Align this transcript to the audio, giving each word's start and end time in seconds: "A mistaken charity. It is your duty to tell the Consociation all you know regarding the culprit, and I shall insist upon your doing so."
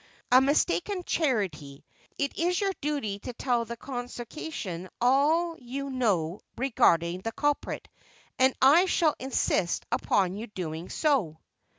"A 0.31 0.41
mistaken 0.41 1.03
charity. 1.03 1.85
It 2.17 2.35
is 2.35 2.59
your 2.59 2.73
duty 2.81 3.19
to 3.19 3.33
tell 3.33 3.65
the 3.65 3.77
Consociation 3.77 4.89
all 4.99 5.55
you 5.59 5.91
know 5.91 6.39
regarding 6.57 7.21
the 7.21 7.31
culprit, 7.31 7.87
and 8.39 8.55
I 8.63 8.85
shall 8.85 9.13
insist 9.19 9.85
upon 9.91 10.37
your 10.37 10.47
doing 10.55 10.89
so." 10.89 11.37